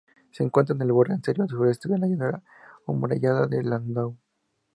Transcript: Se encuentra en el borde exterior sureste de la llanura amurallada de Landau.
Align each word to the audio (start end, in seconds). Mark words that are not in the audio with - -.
Se 0.31 0.41
encuentra 0.43 0.73
en 0.75 0.81
el 0.81 0.91
borde 0.93 1.13
exterior 1.13 1.47
sureste 1.47 1.87
de 1.87 1.99
la 1.99 2.07
llanura 2.07 2.41
amurallada 2.87 3.45
de 3.45 3.61
Landau. 3.61 4.17